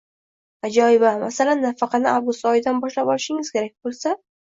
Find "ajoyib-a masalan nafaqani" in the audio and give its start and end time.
0.67-2.09